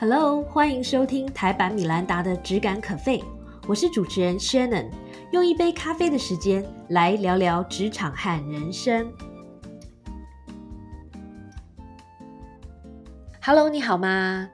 [0.00, 3.18] Hello，欢迎收听台版米兰达的《只感可废》，
[3.66, 4.88] 我是主持人 Shannon，
[5.32, 9.12] 用一杯咖啡的时间来聊聊职场和人生。
[13.42, 14.48] Hello，你好吗？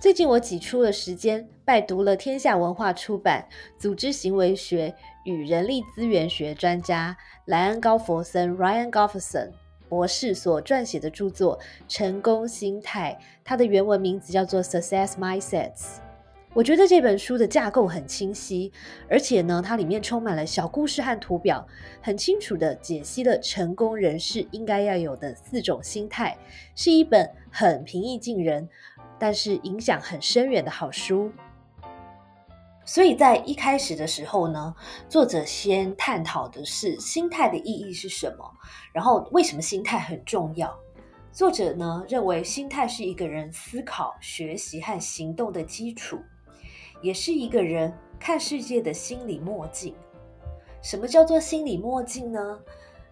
[0.00, 3.46] 最近我挤出了时间，拜读了天下文化出版
[3.80, 4.92] 《组织行为学
[5.24, 9.52] 与人力资源学》专家莱恩·高佛森 （Ryan Gofferson）
[9.88, 15.72] 博士所撰写的著作《成功心态》，它的原文名字叫做《Success Mindsets》。
[16.54, 18.72] 我觉得这本书的架构很清晰，
[19.08, 21.64] 而且呢，它里面充满了小故事和图表，
[22.00, 26.36] 很清楚的解析了成功人士应该要有的四种心态，
[26.74, 28.68] 是一本很平易近人。
[29.20, 31.30] 但是影响很深远的好书，
[32.88, 34.74] 所以在一开始的时候呢，
[35.10, 38.50] 作者先探讨的是心态的意义是什么，
[38.94, 40.74] 然后为什么心态很重要。
[41.30, 46.18] 作者呢认为，心态是一个人思考、学习和行动的基础，
[47.02, 49.94] 也是一个人看世界的心理墨镜。
[50.80, 52.58] 什么叫做心理墨镜呢？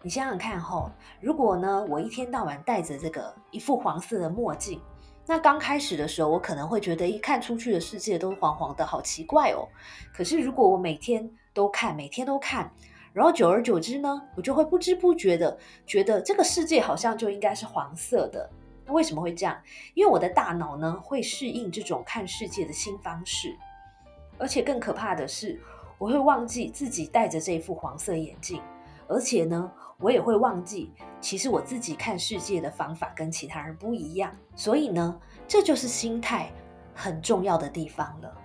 [0.01, 4.81] 你想想看哈，如果呢我一天到晚戴着这个一副黄色的墨镜。
[5.29, 9.67] 那刚开始的时候，我可能会觉得一看出去的世界都黄黄的，好奇怪哦。
[10.15, 12.71] 可是如果我每天都看，每天都看，
[13.13, 18.49] 然后久而久之呢，我就会不知不觉的觉得这个世界好像就应该是黄色的。
[18.85, 19.61] 那为什么会这样？
[19.95, 23.57] 因为我的大脑呢会适应这种看世界的新方式，
[24.39, 25.61] 而且更可怕的是，
[25.99, 28.63] 我会忘记自己戴着这副黄色眼镜，
[29.09, 29.73] 而且呢。
[29.99, 36.53] 我也会忘记，其实我自己看世界的方法跟其他人不一样，所以呢，这就是心态
[36.95, 38.37] 很重要的地方了。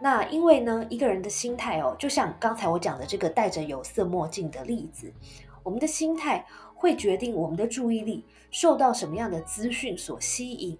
[0.00, 5.12] 那因为呢，一个人的心态哦，就像刚才我讲的这个戴着有色墨镜的例子，
[5.64, 10.78] 我们的心态会决定我们的注意力受到什么样的资讯所吸引，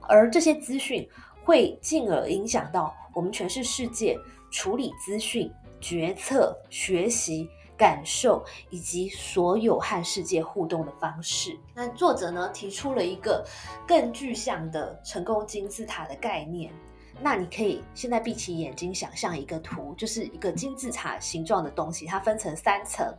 [0.00, 1.06] 而这些资讯
[1.44, 4.18] 会进而影响到我们诠释世界、
[4.50, 7.48] 处理资讯、决策、学习。
[7.78, 11.56] 感受以及所有和世界互动的方式。
[11.72, 13.46] 那作者呢提出了一个
[13.86, 16.72] 更具象的成功金字塔的概念。
[17.20, 23.12] 那你可以现在闭起眼睛，想象一个图，就是一个金字塔形状的东西，它分成三层。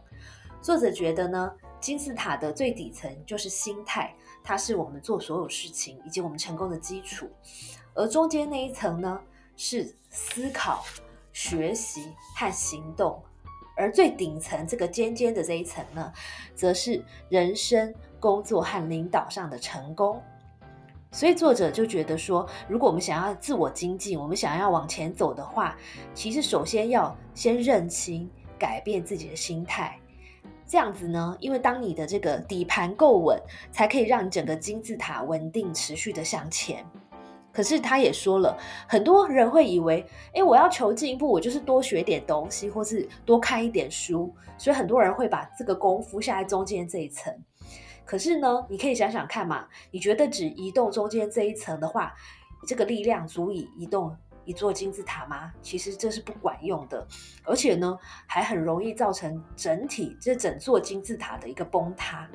[0.61, 7.29] 作者觉得呢，金字塔的最底层就是心态，它是我们做所有事情以及我们成功的基础。
[7.93, 9.19] 而中间那一层呢，
[9.57, 10.85] 是思考、
[11.33, 13.21] 学习和行动。
[13.79, 16.11] 而最顶层这个尖尖的这一层呢，
[16.53, 20.21] 则是人生、工作和领导上的成功。
[21.11, 25.75] 所以作者就觉得说，如果我们想要自我精进，我们想要往前走的话，
[26.13, 28.29] 其实首先要先认清、
[28.59, 29.97] 改变自己的心态。
[30.67, 33.41] 这样子呢，因为当你的这个底盘够稳，
[33.71, 36.85] 才可以让你整个金字塔稳定、持续的向前。
[37.59, 44.33] 可是他也说了，很多人会以为，哎，我要求进一步，我就是多学点东西，或是多看一点书。
[44.57, 47.37] 所以很多人会把这个功夫下在中间这一层。
[48.05, 52.15] 可是呢，你可以想想看嘛，你觉得只移动中间这一层的话，
[52.65, 54.15] 这个力量足以移动
[54.45, 55.51] 一座金字塔吗？
[55.61, 57.05] 其实这是不管用的，
[57.43, 62.25] 而且呢，还很容易造成整体这整座金字塔的一个崩塌。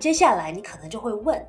[0.00, 1.40] 接下来你可能就会问。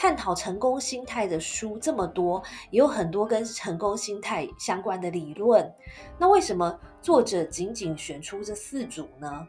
[0.00, 5.70] 探讨成功心态的书这么多，也有很多跟成功心态相关的理论。
[6.18, 9.46] 那为什么作者仅仅选出这四组呢？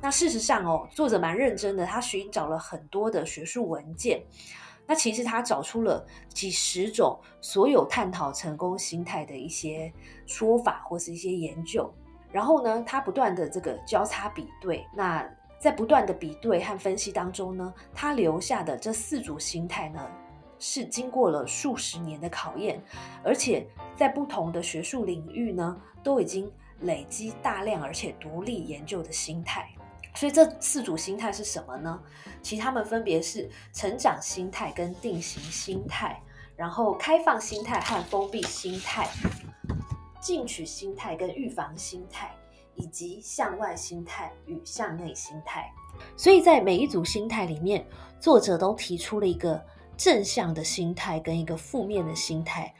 [0.00, 4.20] 那事实上哦，作者蛮认真的，他寻找了很多的学术文件。
[4.84, 9.92] 那其实他找出了几十种所有探讨成功心态的一些
[10.26, 11.88] 说法或是一些研究。
[12.32, 14.84] 然后呢，他不断的这个交叉比对。
[14.92, 15.24] 那
[15.64, 20.06] 在不断的比对和分析当中呢，他留下的这四组心态呢，
[20.58, 22.78] 是经过了数十年的考验，
[23.22, 23.66] 而且
[23.96, 29.66] 在不同的学术领域呢，都已经累积大量而且独立研究的心态。
[30.14, 31.98] 所以这四组心态是什么呢？
[32.42, 36.20] 其实他们分别是成长心态跟定型心态，
[36.56, 39.08] 然后开放心态和封闭心态，
[40.20, 42.30] 进取心态跟预防心态。
[42.76, 45.72] 以及向外心态与向内心态，
[46.16, 47.86] 所以在每一组心态里面，
[48.18, 49.62] 作者都提出了一个
[49.96, 52.72] 正向的心态跟一个负面的心态。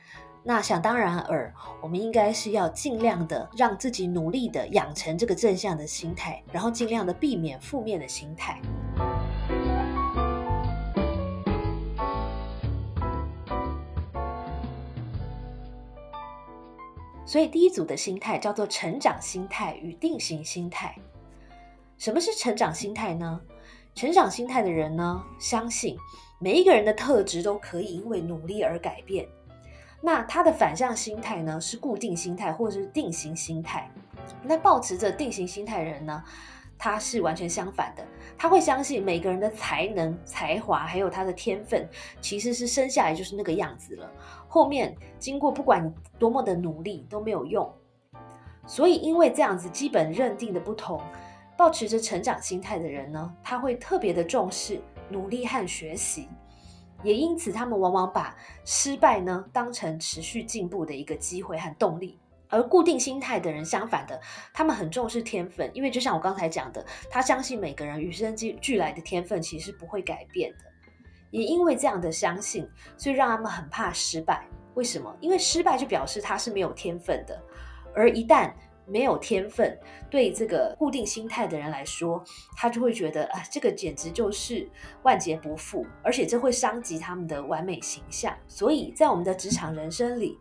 [0.43, 1.51] 那想当然尔，
[1.81, 8.61] 我们应该是要尽量的让自己努力的养成这个正向的心态，然后尽量的避免负面的心态。
[17.25, 20.95] 所以第一组的心态叫做成长心态与定型心态。
[21.97, 23.41] 什么是成长心态呢？
[23.95, 25.97] 成长心态的人呢，相信
[26.39, 29.27] 每一个人的特质都可以因为努力而改变。
[30.01, 33.89] 那他的反向心态呢，是固定心态或者是定型心态。
[34.43, 36.23] 那保持着定型心态的人呢，
[36.77, 38.05] 他是完全相反的，
[38.37, 41.87] 他会相信每个人的才能、才华还有他的天分，
[42.21, 44.11] 其实是生下来就是那个样子了，
[44.47, 47.71] 后面经过不管多么的努力都没有用。
[48.67, 51.01] 所以因为这样子基本认定的不同，
[51.57, 56.27] 保持着成长心态的人呢，他会特别的重视努力和学习。
[57.03, 62.19] 也因此，他们往往把失败呢当成持续进步的一个机会和动力。
[62.49, 64.19] 而固定心态的人，相反的，
[64.53, 70.65] 他们很重视天分，因为就像我刚才讲的，他相信每个人与生俱来的天分其实不会改变的。
[71.31, 74.47] 也因为这样的相信，所以让他们很怕失败。
[74.75, 75.13] 为什么？
[75.19, 77.41] 因为失败就表示他是没有天分的，
[77.93, 78.53] 而一旦
[78.85, 79.77] 没有天分，
[80.09, 82.23] 对这个固定心态的人来说，
[82.55, 84.69] 他就会觉得啊，这个简直就是
[85.03, 88.33] 万劫不复，而且这会伤及他们的完美形象。
[88.47, 90.37] 所以在我们的职场人生里，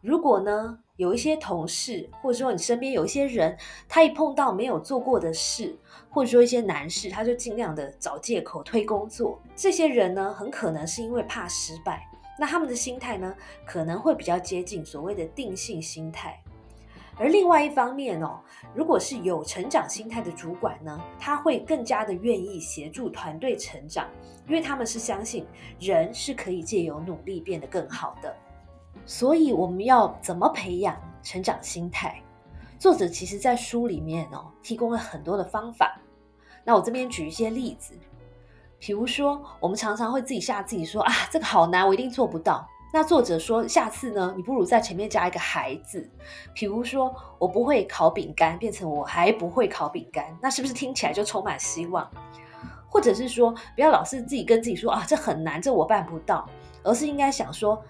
[0.00, 3.56] 如果呢有一些同事，或者说你身边有一些人，
[3.88, 5.78] 他一碰到没有做过的事，
[6.10, 9.40] 或者说一些难事，他就尽量的找借口推工作。
[9.54, 12.04] 这些人呢，很可能是因为怕失败，
[12.36, 13.32] 那他们的心态呢，
[13.64, 16.36] 可能会比较接近所谓的定性心态。
[17.16, 18.40] 而另外一方面哦，
[18.74, 24.08] 如果是有成长心态的主管呢，他会更加的愿意协助团队成长，
[24.48, 25.46] 因为他们是相信
[25.78, 28.34] 人是可以借由努力变得更好的。
[29.06, 32.22] 所以我们要怎么培养成长心态？
[32.78, 36.00] 作者其实在书里面哦，提供了很多的方法。
[36.64, 37.94] 那我这边举一些例子，
[38.78, 42.68] 比如说我们常常会自己吓自己说啊，这个好难，我一定做不到。
[42.90, 46.10] 那作者说，下次呢，你不如在前面加一个“孩子”，
[46.54, 52.10] 比如说我不会烤饼干，变成我还不会烤饼干，那是不是听起来就充满希望？
[52.88, 56.48] 或者是说，不要老是自己跟自己说啊，这很难，这我办不到，
[56.82, 57.82] 而是应该想说，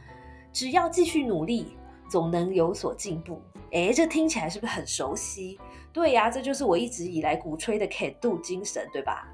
[0.58, 1.76] 只要继续努力，
[2.10, 3.40] 总能有所进步。
[3.70, 5.56] 诶，这听起来是不是很熟悉？
[5.93, 9.28] 对呀，这就是我一直以来鼓吹的 “can do” 精神，对吧？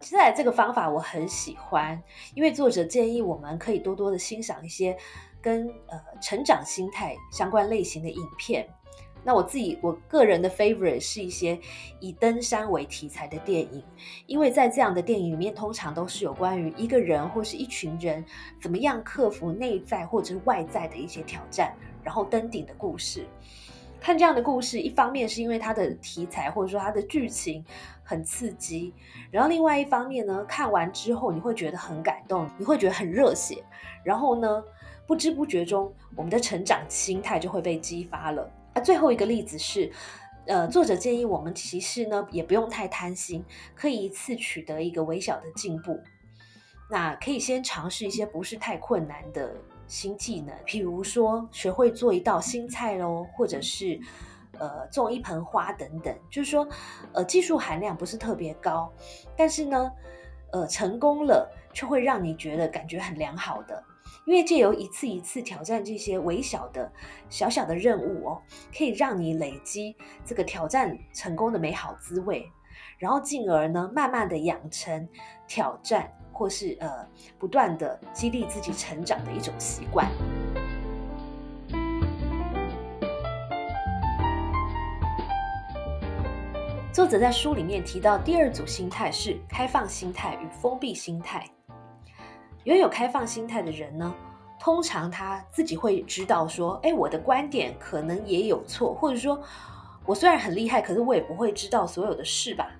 [0.00, 1.98] 现在这个方法我很喜欢，
[2.34, 4.94] 因为作者建议我们可以多多的欣赏一些
[5.40, 8.68] 跟呃成长心态相关类型的影片。
[9.24, 11.58] 那我自己我个人的 favorite 是一些
[12.00, 13.82] 以登山为题材的电影，
[14.26, 18.24] 因为在这样的电影里面，通常都是有关于一个人或是一群人
[18.60, 23.26] 怎么样克服内在或者是外在的一些挑战，然后登顶的故事。
[24.00, 27.64] 看这样的故事，一方面是因为它的题材或者说它的剧情
[28.04, 28.94] 很刺激，
[29.28, 33.62] 然后另外一方面呢，看完之后你会觉得很感动，你会觉得很热血，
[34.04, 34.62] 然后呢，
[35.04, 38.48] 不知不觉中我们的成长心态就会被激发了。
[38.80, 39.90] 最后一个例子是，
[40.46, 43.44] 呃，作者建议我们其实呢也不用太贪心，
[43.74, 46.00] 可以一次取得一个微小的进步，
[46.90, 49.54] 那可以先尝试一些不是太困难的。
[49.90, 53.98] 新技能，譬如说学会做一道新菜喽，或者是
[54.58, 56.68] 呃种一盆花等等，就是说
[57.14, 58.92] 呃技术含量不是特别高，
[59.34, 59.90] 但是呢
[60.52, 63.82] 呃成功了却会让你觉得感觉很良好的，
[64.28, 66.92] 因为借由一次一次挑战这些微小的
[67.30, 68.42] 小小的任务哦，
[68.76, 72.46] 可以让你累积这个挑战成功的美好滋味，
[72.98, 75.08] 然后进而呢慢慢的养成
[75.46, 76.12] 挑战。
[76.30, 77.04] 或是呃，
[77.36, 80.08] 不断的激励自己成长的一种习惯。
[86.92, 91.44] 作者在书里面提到，第二组心态是开放心态与封闭心态。
[92.68, 94.14] 拥有开放心态的人呢，
[94.60, 99.42] 通常他自己会知道说，哎，我的观点可能也有错，或者说，
[100.04, 102.70] 我虽然很厉害，可是我也不会知道所有的事吧。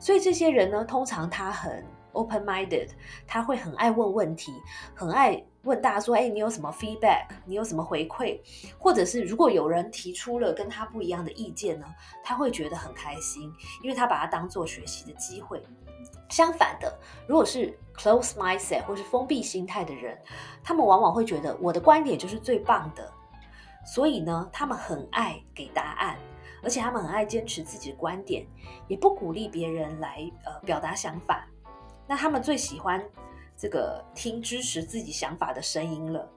[0.00, 1.84] 所以这些人呢，通常他很。
[2.12, 2.88] Open-minded，
[3.26, 4.52] 他会很爱问问题，
[4.94, 7.26] 很爱问大家说：“哎，你有什么 feedback？
[7.44, 8.40] 你有什么回馈？
[8.78, 11.86] 或者是如果有人提出了跟他不一样的意见呢？
[12.24, 13.52] 他会觉得很开心，
[13.82, 15.62] 因为他把它当做学习的机会。
[16.28, 20.18] 相反的，如果是 close mindset 或是封闭心态的人，
[20.62, 23.12] 他们往往会觉得我的观点就是最棒的，
[23.84, 26.16] 所以呢，他们很爱给答案。”
[26.62, 28.46] 而且他们很爱坚持自己的观点，
[28.86, 31.48] 也不鼓励别人来呃表达想法。
[32.10, 33.00] 那他们最喜欢
[33.56, 36.28] 这个听支持自己想法的声音了。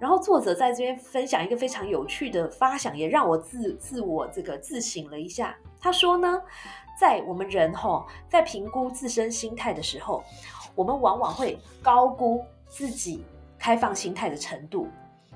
[0.00, 5.54] 然后作者在这边分享一个非常有趣的发想，也让我自自我这个自省了一下。
[5.78, 6.40] 他说呢，
[6.98, 10.24] 在我们人哈在评估自身心态的时候，
[10.74, 13.22] 我们往往会高估自己
[13.58, 14.88] 开放心态的程度，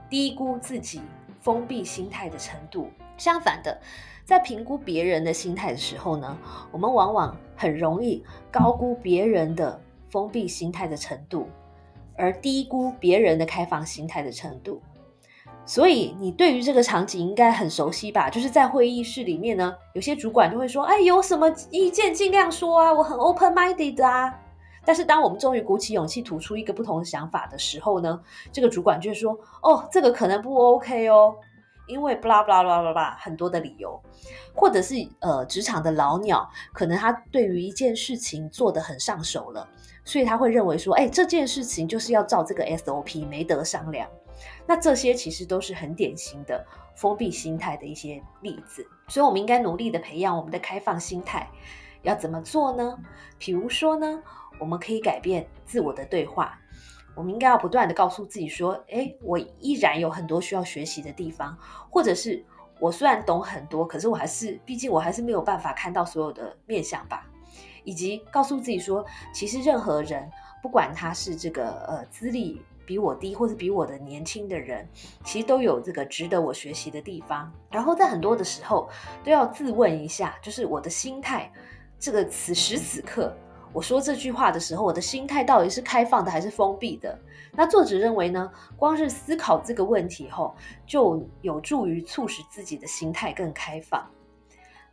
[0.08, 1.02] 低估自己
[1.42, 2.88] 封闭心态的程度。
[3.18, 3.78] 相反的。
[4.26, 6.36] 在评估别人的心态的时候呢，
[6.72, 9.80] 我们往往很容易高估别人的
[10.10, 11.48] 封闭心态的程度，
[12.16, 14.82] 而低估别人的开放心态的程度。
[15.64, 18.28] 所以你对于这个场景应该很熟悉吧？
[18.28, 24.36] 就是在会议室里面呢，有些主管就会说：“哎，有什么意见尽量说啊，我很 open minded 啊。”
[24.84, 31.36] 但是当我们终于鼓起勇气吐出一个不同的想法的时候呢，这个主管就会说：“哦，这个可能不 OK 哦，
[31.86, 34.00] 因为 blah blah blah blah blah 很多的理由，
[34.54, 39.68] 或者是呃职场的老鸟，可能他对于一件事情做得很上手了，
[40.04, 44.08] 所以他会认为说：哎，这件事情就是要照这个 SOP，没得商量。
[44.66, 46.64] 那这些其实都是很典型的
[46.94, 51.48] 封闭心态的一些例子，所以我们应该努力的培养我们的开放心态。
[52.02, 52.98] 要怎么做呢？
[53.38, 54.22] 比如说呢？
[54.58, 56.58] 我们可以改变自我的对话，
[57.16, 61.56] 我们应该要不断的告诉自己说：“哎，我依然有很多需要学习的地方，
[61.90, 62.44] 或者是
[62.78, 67.26] 我虽然懂很多，可是我还是，毕竟我还是没有办法看到所有的面相吧。”
[67.84, 70.30] 以及告诉自己说：“其实任何人，
[70.62, 74.86] 不管他是这个呃资历比我低，或是比我的年轻的人，
[75.24, 77.50] 其实都有这个值得我学习的地方。
[77.70, 78.90] 然后在很多的时候，
[79.24, 81.50] 都要自问一下，就是我的心态，
[81.98, 83.32] 这个此时此刻。”
[83.76, 87.18] 我说这句话的时候，我的心态到底是开放的还是封闭的？
[87.52, 88.50] 那作者认为呢？
[88.74, 90.56] 光是思考这个问题后，
[90.86, 94.02] 就有助于促使自己的心态更开放。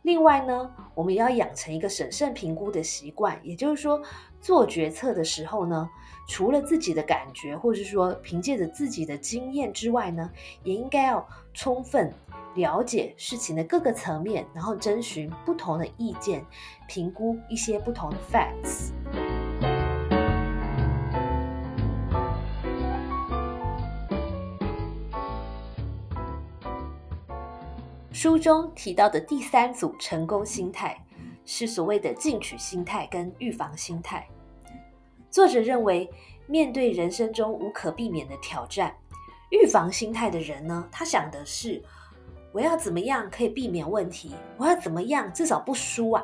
[0.02, 4.02] 另外呢，我们也要养成一个审慎评估的习惯，也就是说，
[4.38, 5.88] 做决策的时候呢，
[6.26, 10.30] 除了自己的感觉，或者是说凭借着自己的经验之外呢，
[10.62, 12.12] 也应该要充分。
[12.54, 16.46] 了解事情的各个层面，然后征询不同的意见，
[16.86, 18.92] 评估一些不同的 facts。
[28.12, 30.96] 书中提到的第三组成功心态
[31.44, 34.24] 是所谓的进取心态跟预防心态。
[35.34, 36.08] 作者认为，
[36.46, 38.94] 面对人生中无可避免的挑战，
[39.50, 41.82] 预防心态的人呢，他想的是。
[42.52, 44.32] 我要怎么样可以避免问题？
[44.56, 46.22] 我要怎么样至少不输啊？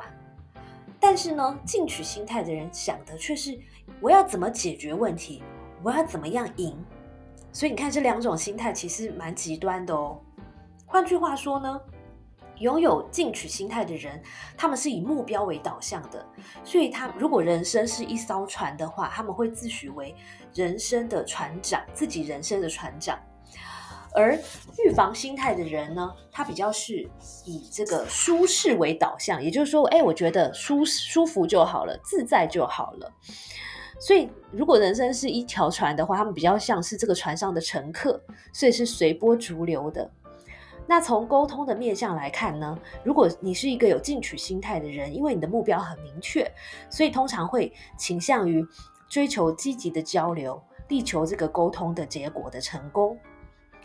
[0.97, 3.59] 但是呢，进取心态的人想的却是
[3.99, 5.43] 我要怎么解决问题？
[5.83, 6.73] 我要怎么样赢？
[7.51, 10.21] 所以你看，这两种心态其实蛮极端的哦。
[10.85, 11.81] 换句话说呢，
[12.61, 14.21] 拥有进取心态的人，
[14.55, 16.25] 他们是以目标为导向的，
[16.63, 20.15] 所以他如果人生是一艘船的话，他们会自诩为
[20.53, 23.19] 人生的船长，自己人生的船长。
[24.13, 24.37] 而
[24.83, 27.09] 预防心态的人呢，他比较是
[27.45, 33.11] 以这个舒适为导向，也就是说，哎，我觉得舒舒服就好了，自在就好了。
[34.01, 40.11] 所以，如果人生是一条船的话，他们比较像是这个船上的乘客，所以是随波逐流的。
[40.91, 46.45] 那从沟通的面向来看呢，如果你是一个有进取心态的人，因为你的目标很明确，
[46.89, 48.61] 所以通常会倾向于
[49.07, 53.17] 追求积极的交流，力求这个沟通的结果的成功。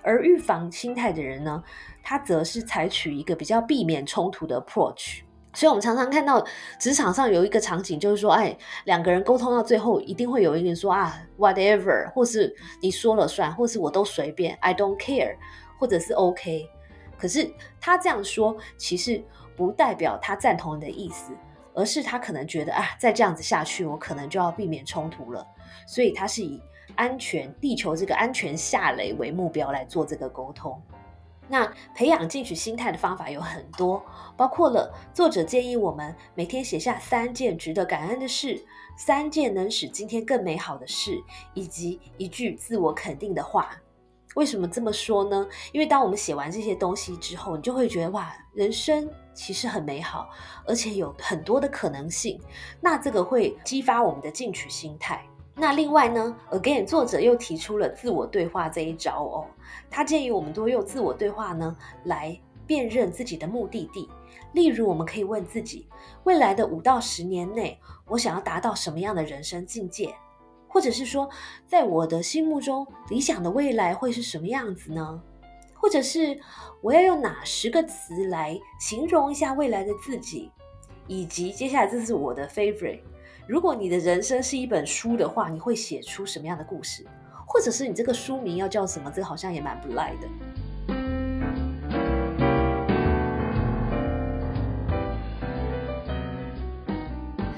[0.03, 1.63] 而预防心态的人呢，
[2.03, 5.21] 他则是采取一个比较避免冲突的 approach。
[5.55, 6.45] 所以，我们常常看到
[6.81, 15.37] 职场上有一个场景，就是说，哎，两个人沟通到最后，一定会有一个人说啊，whatever，或是你说了算，或是我都随便，I don't care，
[15.79, 16.69] 或者是 OK。
[17.19, 19.23] 可是他这样说，其实
[19.57, 21.33] 不代表他赞同你的意思，
[21.75, 25.47] 而是他可能觉得啊，再这样子下去，我可能就要避免冲突了。
[25.87, 26.63] 所以他是以。
[26.95, 30.81] 安全，地球这个安全下雷为目标来做这个沟通。
[31.47, 34.03] 那培养进取心态的方法有很多，
[34.35, 38.65] 包括了作者建议我们每天写下三件值得感恩的事，
[38.97, 41.21] 三件能使今天更美好的事，
[41.53, 43.77] 以及一句自我肯定的话。
[44.37, 45.49] 为什么这么说呢？
[45.73, 50.29] 因为当我们写完这些东西之后，你就会觉得哇，人生其实很美好，
[50.67, 52.39] 而且有很多的可能性。
[52.79, 55.25] 那这个会激发我们的进取心态。
[55.55, 59.47] 那另外呢，again，作者又提出了自我对话这一招哦。
[59.91, 61.75] 他建议我们多用自我对话呢
[62.05, 64.07] 来辨认自己的目的地。
[64.53, 65.89] 例如，我们可以问自己：
[66.25, 70.15] 未来的五到十年内，我想要达到什么样的人生境界？
[70.77, 71.27] 或者是说，
[71.67, 75.23] 在我的心目中，理想的未来会是什么样子呢？
[75.73, 76.39] 或者是
[76.83, 80.53] 我要用哪十个词来形容一下未来的自己？
[81.07, 83.01] 以及接下来，这是我的 favorite。
[83.47, 87.07] 如果你的人生是一本书的话，你会写出什么样的故事？
[87.47, 89.11] 或者是你这个书名要叫什么？
[89.11, 90.29] 这好像也蛮不赖的。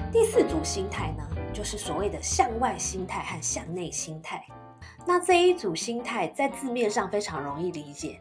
[0.09, 1.27] 第四组心态呢，
[1.59, 4.41] 就是所谓的向外心态和向内心态。
[5.05, 8.17] 那这一组心态在字面上非常容易理解，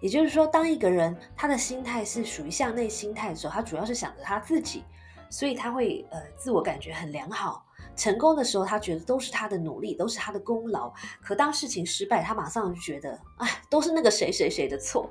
[0.00, 4.82] 也就是说，当一个人他的心态是属于向内心态的时候，他主要是想着他自己。
[5.30, 10.92] 所以他会呃自我感觉很良好，成功的时候，他觉得都是他的努力，都是他的功劳；
[11.22, 15.08] 可当事情失败，他马上就觉得，哎，都是那个谁谁谁的错。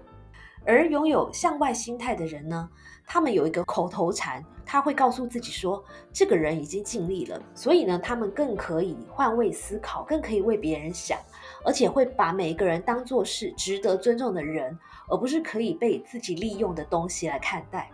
[0.65, 2.69] 而拥有向外心态的人呢，
[3.11, 11.17] 他们有一个口头禅，他会告诉自己说，这个人已经尽力了，所以呢，他们更可以换位思考，更可以为别人想，
[11.65, 17.89] 而且会把每一个人当作是值得尊重的人，而不是可以被自己利用的东西来看待。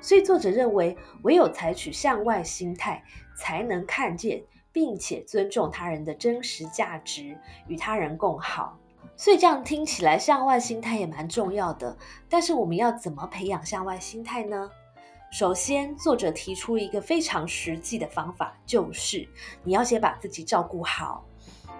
[0.00, 3.00] 所以作者认为，唯有采取向外心态，
[3.36, 8.76] 才能看见并且尊重他人的真实价值，与他人共好。
[9.18, 11.98] 所以这样听起来，向外心态也蛮重要的。
[12.28, 14.70] 但是我们要怎么培养向外心态呢？
[15.32, 19.28] 首先，作者提出一个非常实际的方法，就是
[19.64, 21.24] 你要先把自己照顾好。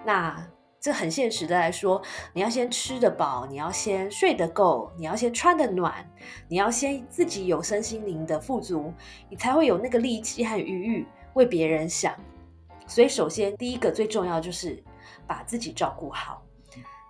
[0.05, 0.45] 那
[0.81, 2.01] 这很现实的来说，
[2.33, 6.05] 你要先吃得饱，你要先睡得够，你要先穿得暖，
[6.49, 8.93] 你要先自己有身心灵的富足，
[9.29, 12.13] 你才会有那个力气和余裕为别人想。
[12.85, 14.83] 所以，首先第一个最重要就是
[15.25, 16.43] 把自己照顾好。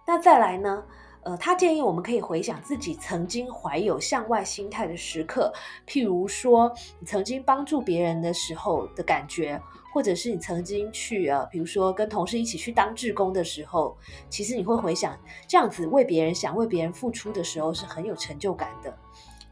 [0.09, 0.83] 那再来呢？
[1.21, 5.53] 呃，他建议我们可以回想自己曾经怀有向外心态的时刻，
[5.85, 9.61] 譬如说你曾经帮助别人的时候的感觉，
[9.93, 13.95] 或者是你曾经去呃，比如说跟同事一起去当志工的时候，
[14.31, 15.15] 其实你会回想
[15.47, 18.91] 这样子为别人想、为别人付出的时候是很有成就感的。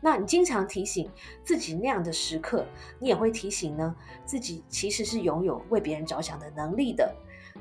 [0.01, 1.07] 那你经常提醒
[1.43, 2.65] 自己那样的时刻，
[2.97, 3.95] 你也会提醒呢
[4.25, 7.15] 自己其实是拥有为别人着想的能力的。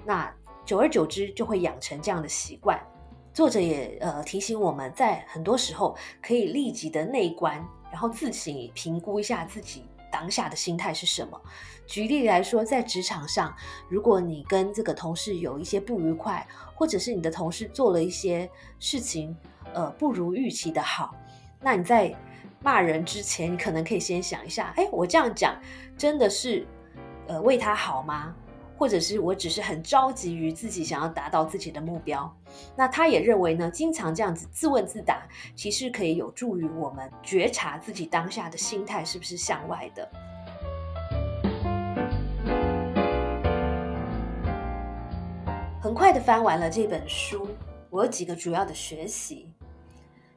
[0.06, 0.32] 那
[0.66, 2.78] 久而久之，就会养成这样的习惯。
[3.32, 11.40] 作者也呃提醒我们在很多时候可以立即的内观，然后自行评估一下自己当下的心态是什么。
[11.86, 13.54] 举例来说，在职场上，
[13.88, 16.44] 如果你跟这个同事有一些不愉快，
[16.74, 19.36] 或者是你的同事做了一些事情，
[19.72, 21.14] 呃，不如预期的好，
[21.60, 22.12] 那你在
[22.60, 25.54] 骂人之前，你可能可以先想一下：哎，我这样讲
[25.96, 26.66] 真的是
[27.28, 28.34] 呃为他好吗？
[28.78, 32.30] 或者是我只是很着急于自己想要达到自己的目标，
[32.76, 40.06] 那他也认为呢，经常这样子自问自答，其实可以有助于我们觉察自己当下的心态是不是向外的。
[45.80, 47.48] 很快的翻完了这本书，
[47.88, 49.50] 我有几个主要的学习。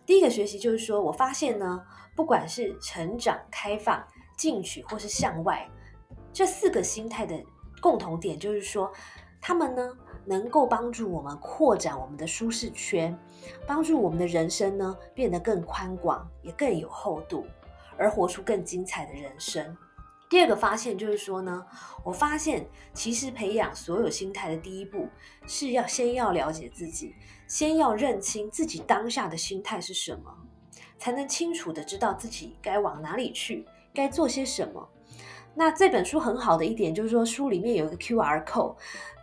[0.05, 1.81] 第一个学习就是说，我发现呢，
[2.15, 4.01] 不管是成长、开放、
[4.37, 5.67] 进取或是向外，
[6.31, 7.35] 这四个心态的。
[7.81, 8.91] 共同点就是说，
[9.41, 13.17] 他们呢能够帮助我们扩展我们的舒适圈，
[13.65, 17.45] 帮助我们的人生呢变得更宽广，也更有厚度，
[17.97, 19.75] 而活出更精彩的人生。
[20.29, 21.65] 第二个发现就是说呢，
[22.03, 25.07] 我发现其实培养所有心态的第一步
[25.47, 27.15] 是要先要了解自己，
[27.47, 30.31] 先要认清自己当下的心态是什么，
[30.99, 34.87] 才能清楚的知道自己该往哪里去，该做些什么。
[35.55, 38.75] 那这本书很好的一点就是说，书里面有一个 Q R code，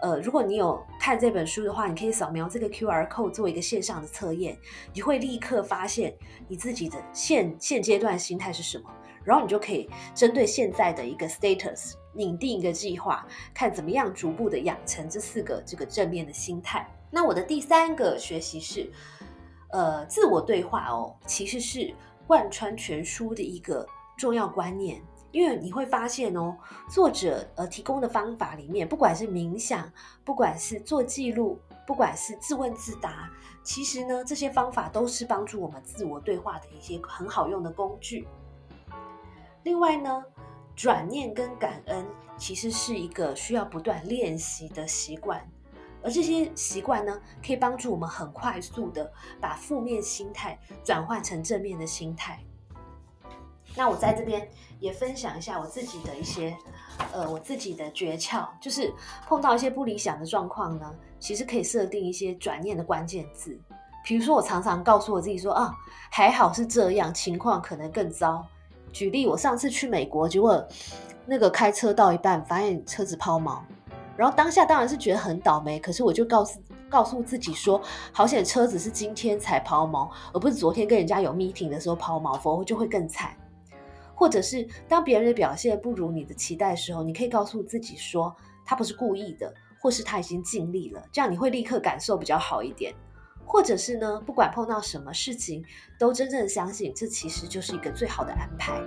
[0.03, 4.59] 呃，如果你有看这本书的话，你可以扫描这个 Q R code 做一个线上的测验，
[4.93, 6.15] 你会立刻发现
[6.47, 8.91] 你自己的现现阶段心态是什么，
[9.25, 16.87] 然后你就可以针对现在的一个 status 拟定一个计划，看怎么样逐步的养成这四个这个正面的心态。
[17.11, 18.91] 那我的第三个学习是，
[19.71, 21.95] 呃，自我对话哦，其实是
[22.27, 23.87] 贯穿全书的一个
[24.19, 25.01] 重要观念。
[25.37, 26.57] 因为你会发现哦，
[26.89, 29.93] 作者呃提供的方法里面，不管是冥想，
[30.25, 33.31] 不管是做记录，不管是自问自答，
[33.63, 38.27] 其实呢，这些方法都是帮助我们自我对话的一些很好用的工具。
[39.65, 40.25] 另外呢，
[40.75, 42.07] 转念跟感恩
[42.39, 45.47] 其实是一个需要不断练习的习惯，
[46.03, 52.43] 而这些习惯呢，可以帮助我们很快速的把负面心态转换成正面的心态。
[53.77, 54.49] 那我在这边
[54.81, 56.57] 也分享一下我自己的一些，
[57.13, 58.93] 呃，我自己的诀窍，就是
[59.27, 63.59] 碰到一些不理想的状况呢，其实可以设定一些转念的关键字。
[64.03, 65.75] 比如说，我常常告诉我自己说啊，
[66.11, 68.47] 还好是这样，情况可能更糟。
[68.93, 70.67] 举例，我上次去美国，结果
[71.27, 73.59] 那个开车到一半，发现车子抛锚，
[74.17, 76.59] 然后当下当然是觉得很倒霉，可是我就告诉
[76.89, 83.37] 告诉自己说，好险车子是今天才抛锚，而不是昨天跟人家有 meeting 的时候抛锚，否则就会更惨。
[84.17, 92.95] 或者是当别人的表现不如你的期待的时候，你可以告诉自己说他不是故意的，或是他已经尽力了，这样你会立刻感受比较好一点。
[93.45, 95.65] 或者是呢，不管碰到什么事情，
[96.01, 98.83] 都真正相信这其实就是一个最好的安排。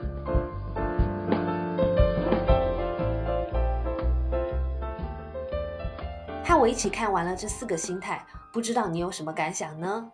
[6.43, 10.11] 和我一起看完了这四个心态，不知道你有什么感想呢？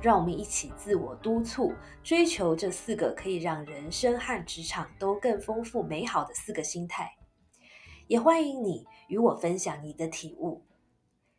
[0.00, 7.10] 让我们一起自我督促，追求这四个可以让人生和职场都更丰富美好的四个心态。
[8.06, 10.62] 也欢迎你与我分享你的体悟。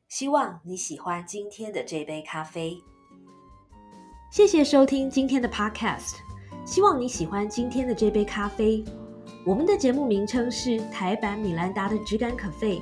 [0.08, 2.78] 希望你喜欢今天的这杯咖啡。
[4.32, 6.18] 谢谢收听今天的 Podcast，
[6.66, 8.84] 希望你喜欢今天的这杯咖啡。
[9.46, 12.82] 我们的节目名称是台版米兰达的质感可废。